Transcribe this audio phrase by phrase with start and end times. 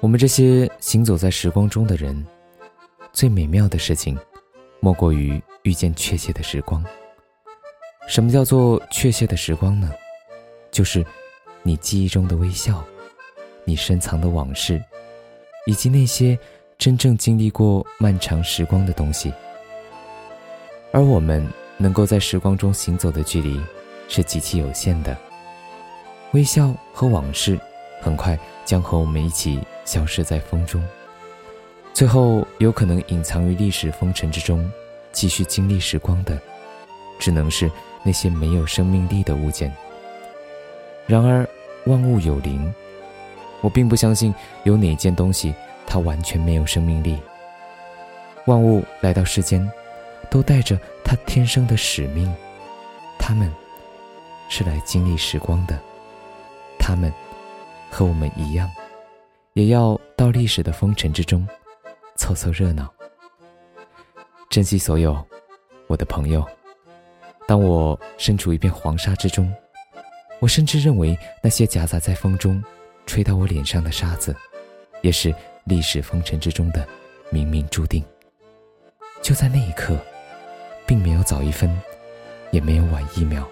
[0.00, 2.24] 我们这些行走在时光中的人，
[3.12, 4.18] 最美妙的事情，
[4.80, 6.84] 莫过于遇见确切的时光。
[8.06, 9.90] 什么叫做确切的时光呢？
[10.70, 11.04] 就是
[11.62, 12.84] 你记忆中的微笑，
[13.64, 14.82] 你深藏的往事，
[15.66, 16.38] 以及那些
[16.76, 19.32] 真正经历过漫长时光的东西。
[20.92, 21.46] 而我们
[21.78, 23.58] 能够在时光中行走的距离，
[24.06, 25.16] 是极其有限的。
[26.32, 27.58] 微笑和往事，
[28.02, 30.82] 很快将和我们一起消失在风中，
[31.92, 34.70] 最后有可能隐藏于历史风尘之中，
[35.12, 36.38] 继续经历时光的，
[37.18, 37.70] 只能是
[38.02, 39.72] 那些没有生命力的物件。
[41.06, 41.46] 然而，
[41.86, 42.72] 万物有灵，
[43.60, 45.54] 我并不相信有哪件东西
[45.86, 47.18] 它完全没有生命力。
[48.46, 49.70] 万物来到世间，
[50.30, 52.34] 都带着它天生的使命，
[53.18, 53.52] 它们
[54.48, 55.78] 是来经历时光的。
[56.78, 57.12] 他们
[57.90, 58.70] 和我们一样，
[59.54, 61.46] 也要到历史的风尘之中
[62.16, 62.92] 凑凑热闹。
[64.50, 65.24] 珍惜所有
[65.86, 66.44] 我的朋友。
[67.46, 69.52] 当我身处一片黄沙之中，
[70.40, 72.62] 我甚至认为那些夹杂在风中
[73.06, 74.34] 吹到我脸上的沙子，
[75.02, 75.32] 也是
[75.64, 76.84] 历史风尘之中的
[77.32, 78.04] 冥冥注定。
[79.22, 79.96] 就在那一刻，
[80.84, 81.70] 并没有早一分，
[82.50, 83.48] 也没有晚一秒，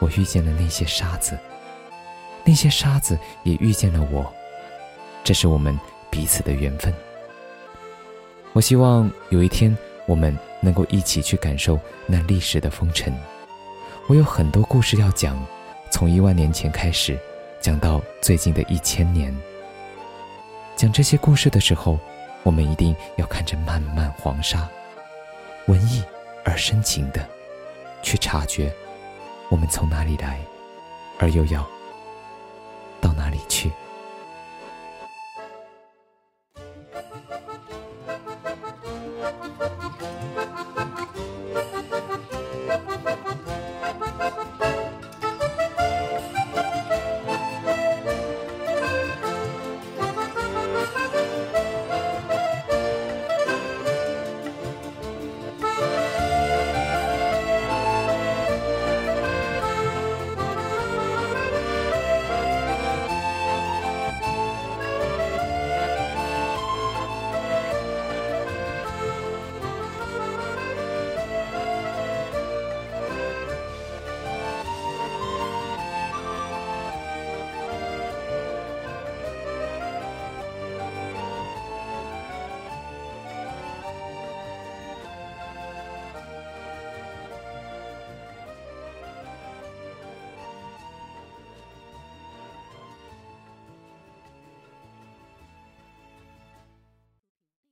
[0.00, 1.38] 我遇见了那些沙子。
[2.44, 4.32] 那些沙子也遇见了我，
[5.24, 5.78] 这是我们
[6.10, 6.92] 彼此的缘分。
[8.52, 13.14] 我希望有一天我们能够一起去感受那历史的风尘。
[14.08, 15.38] 我有很多故事要讲，
[15.90, 17.18] 从一万年前开始，
[17.60, 19.36] 讲到最近的一千年。
[20.74, 21.98] 讲这些故事的时候，
[22.42, 24.66] 我们一定要看着漫漫黄沙，
[25.66, 26.02] 文艺
[26.44, 27.28] 而深情的
[28.02, 28.72] 去察觉
[29.50, 30.40] 我们从哪里来，
[31.18, 31.68] 而又要。
[33.00, 33.70] 到哪里去？